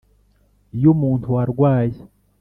y’umuntu 0.81 1.25
warwaye 1.35 1.97